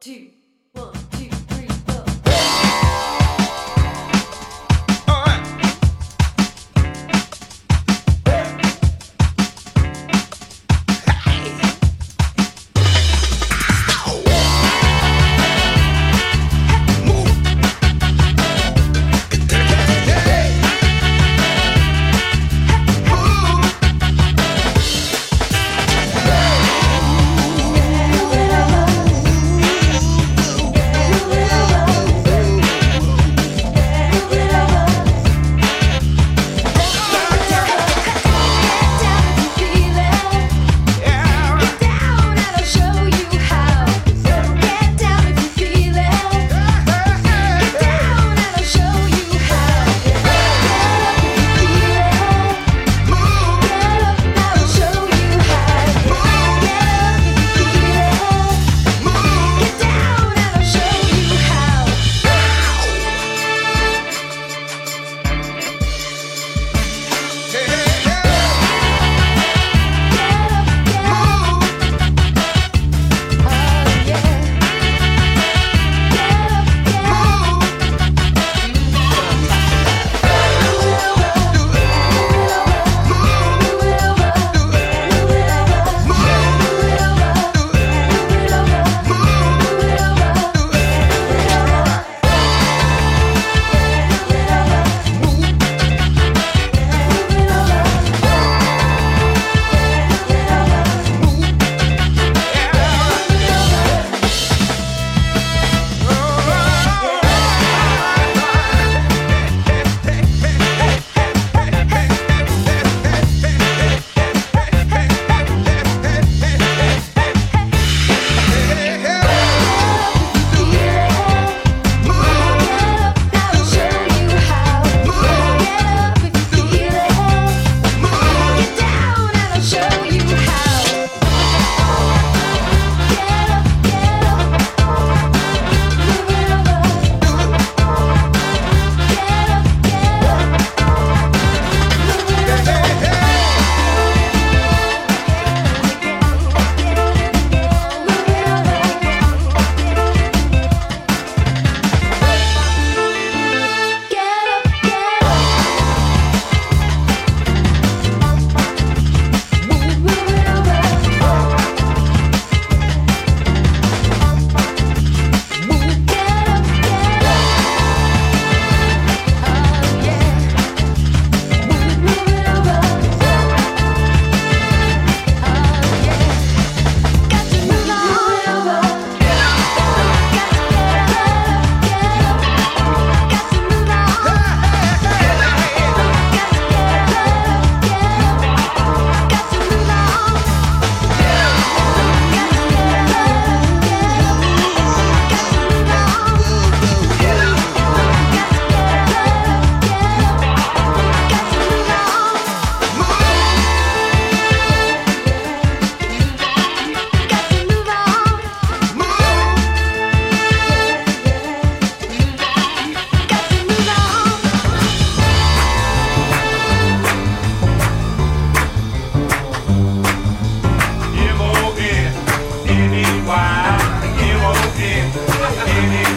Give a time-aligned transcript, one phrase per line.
[0.00, 0.30] two,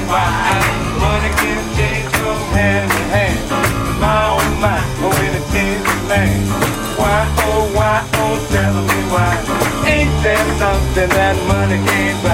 [0.08, 3.40] why change from hand to hand.
[4.00, 5.36] My oh oh in
[6.08, 6.42] a.
[6.98, 9.32] Why oh why oh tell me why?
[9.86, 12.33] Ain't there something that money can't buy?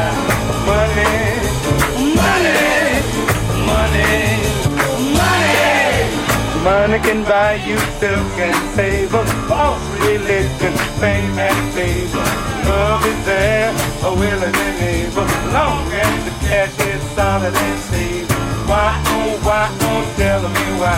[7.03, 9.31] Can buy you still can save us.
[9.47, 12.27] False religion, fame and favor.
[12.69, 13.73] Love is there,
[14.03, 15.25] a willing and able.
[15.51, 18.35] Long as the cash is solid and stable.
[18.69, 20.97] Why, oh, why, oh, tell me why?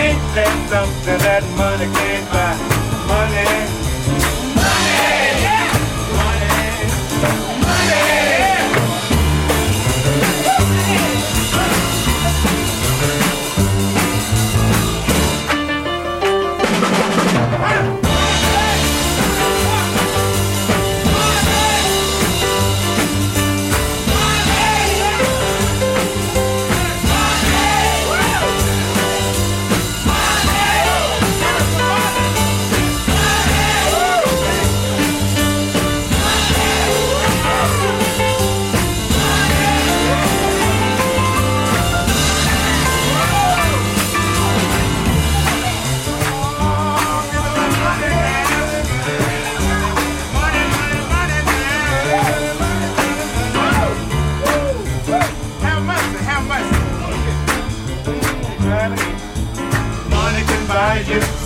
[0.00, 2.56] Ain't that something that money can't buy?
[3.06, 3.81] Money.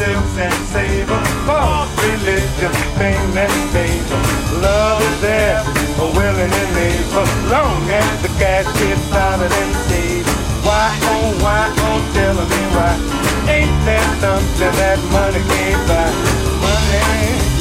[0.06, 4.20] And and savor false religion, fame and favor.
[4.62, 5.58] Love is there,
[5.98, 10.30] a willing and able, long as the cash is solid and stable.
[10.62, 12.94] Why, oh, why, oh, tell me why?
[13.50, 16.10] Ain't there something that money can't buy?
[16.62, 17.55] Money.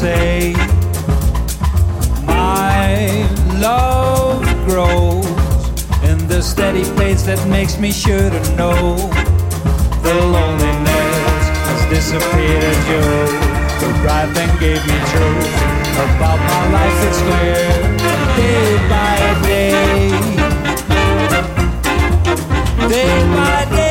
[0.00, 0.54] Say.
[2.24, 3.28] My
[3.60, 5.26] love grows
[6.08, 8.96] in the steady pace that makes me sure to know
[10.06, 13.04] the loneliness has disappeared as you.
[13.82, 15.52] The drive then gave me truth
[16.06, 16.98] about my life.
[17.08, 17.60] It's clear
[18.40, 20.08] day by day,
[22.88, 23.64] day by.
[23.76, 23.90] Day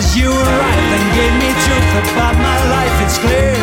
[0.00, 2.96] as you arrived and gave me truth about my life.
[3.04, 3.59] It's clear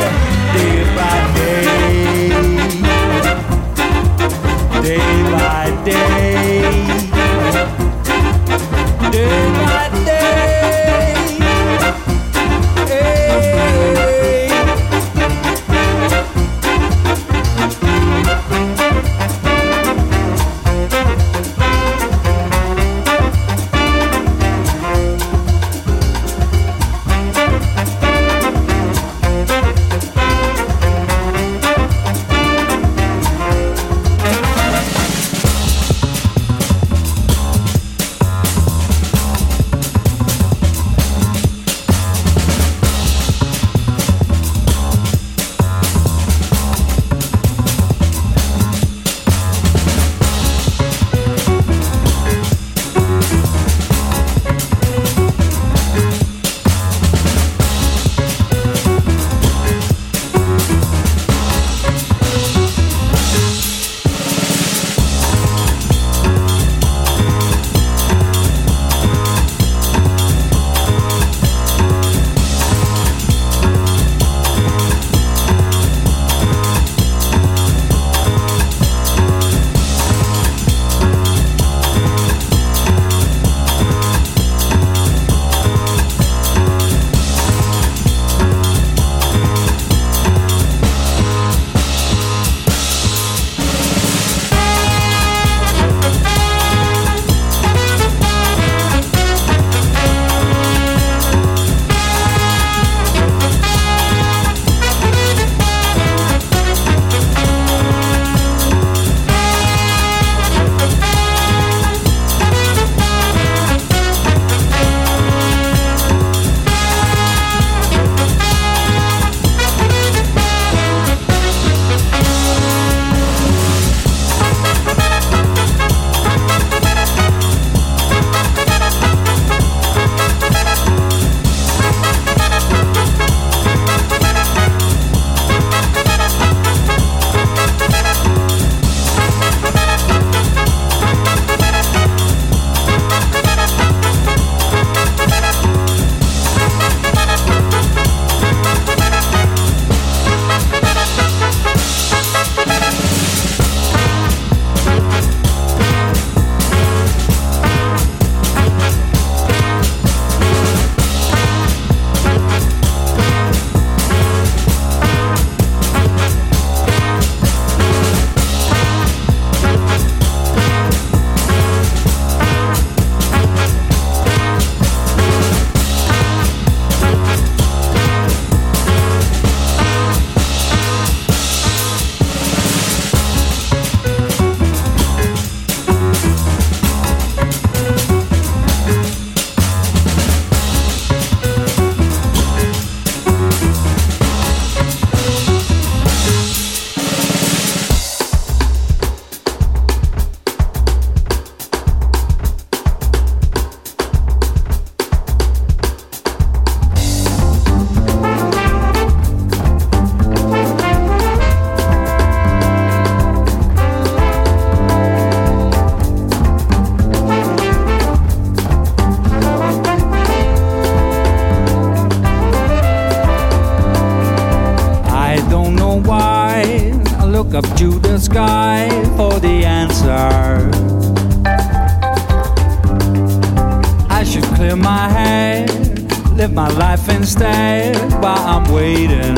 [236.57, 239.37] my life instead while I'm waiting.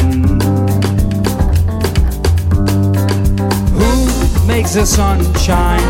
[3.78, 5.82] Who makes the sun shine?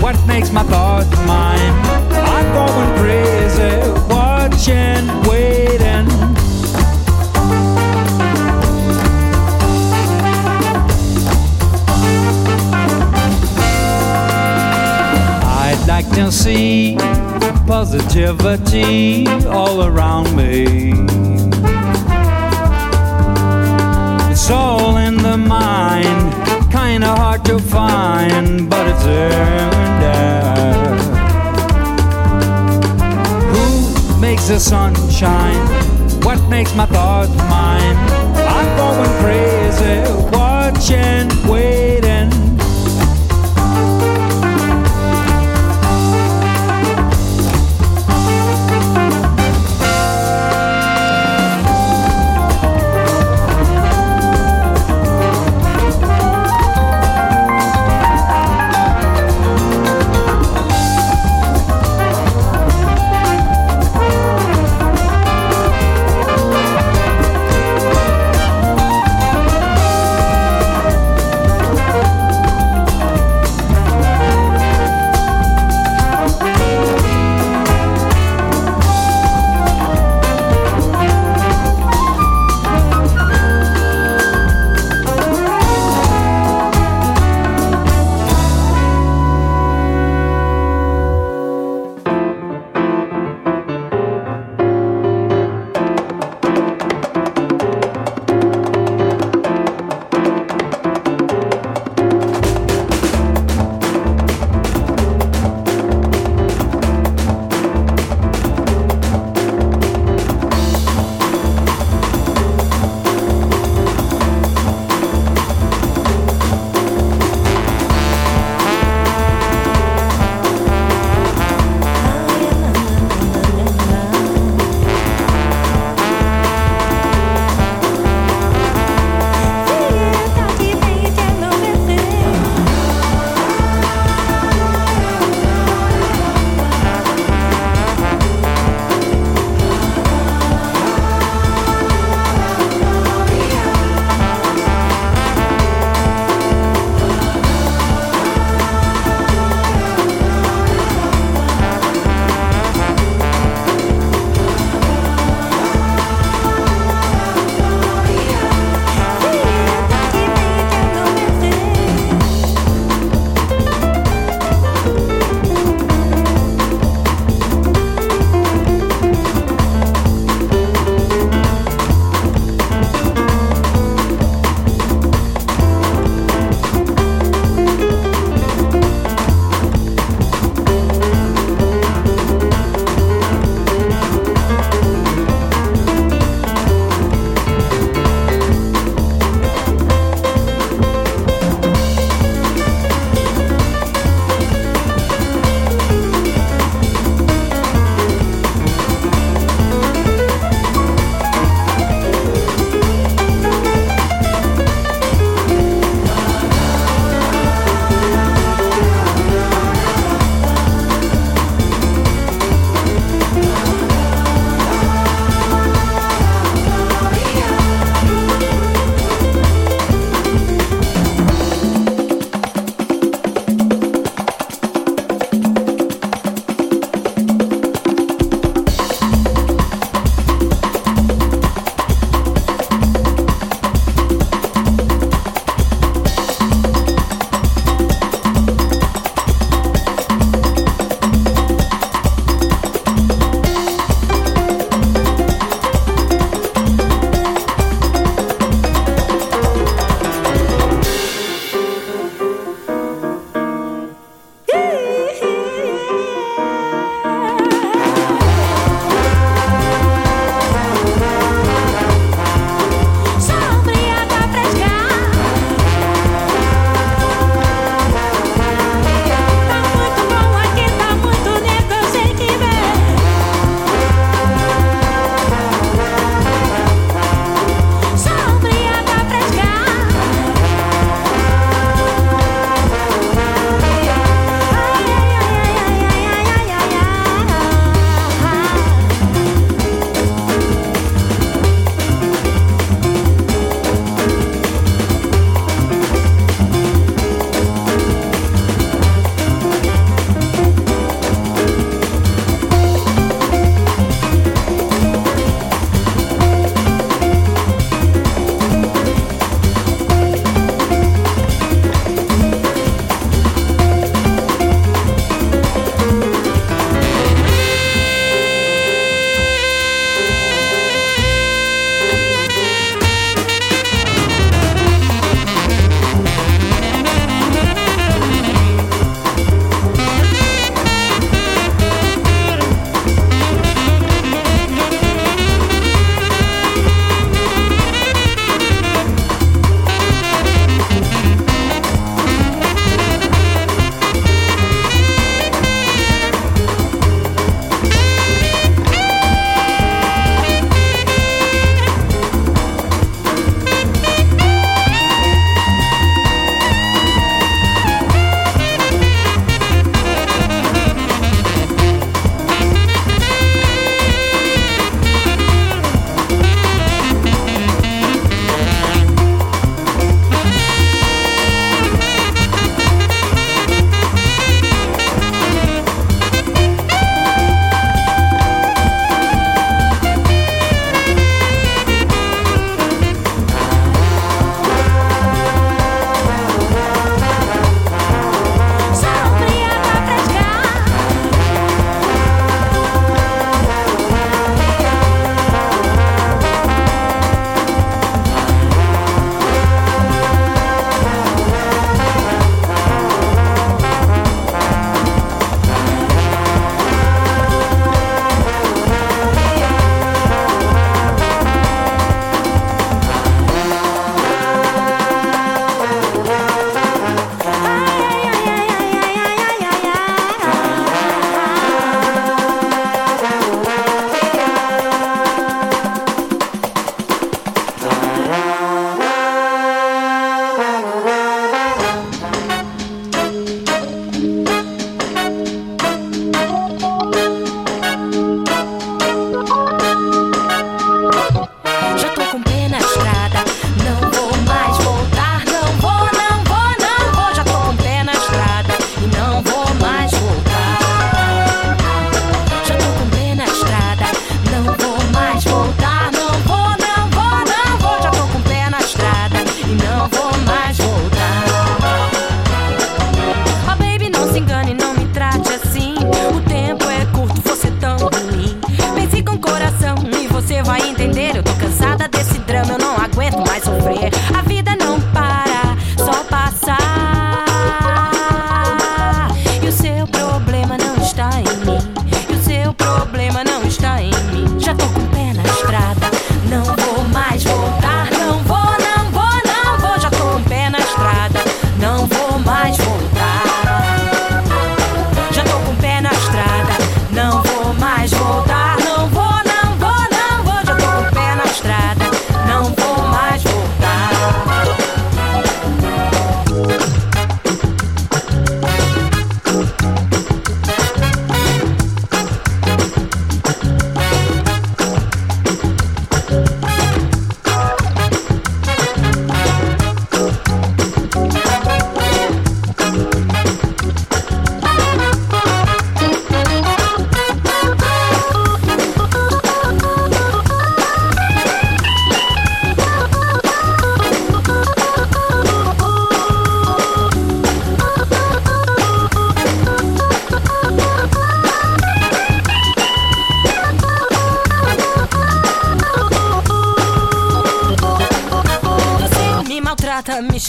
[0.00, 1.74] What makes my thoughts mine?
[2.12, 6.06] I'm going crazy, watching, waiting.
[15.66, 16.96] I'd like to see
[17.66, 20.92] positivity all around me.
[24.30, 26.32] It's all in the mind,
[26.70, 29.70] kinda hard to find, but it's in
[30.04, 30.96] there.
[33.52, 35.66] Who makes the sun shine?
[36.22, 37.96] What makes my thoughts mine?
[38.56, 39.96] I'm going crazy,
[40.32, 41.89] watching, waiting.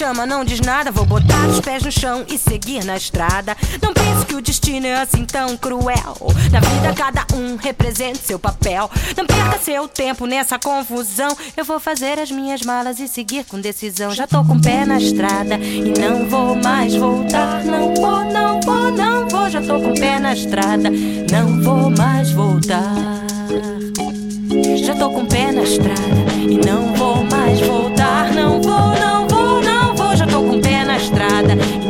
[0.02, 0.92] Chama, não diz nada.
[0.92, 3.56] Vou botar os pés no chão e seguir na estrada.
[3.80, 6.18] Não pense que o destino é assim tão cruel.
[6.52, 8.90] Na vida, cada um representa seu papel.
[9.16, 11.38] Não perca seu tempo nessa confusão.
[11.56, 14.12] Eu vou fazer as minhas malas e seguir com decisão.
[14.12, 17.64] Já tô com o pé na estrada e não vou mais voltar.
[17.64, 19.50] Não vou, não vou, não vou.
[19.52, 20.90] Já tô com o pé na estrada,
[21.32, 22.96] não vou mais voltar.
[24.84, 28.32] Já tô com o pé na estrada e não vou mais voltar.
[31.52, 31.81] and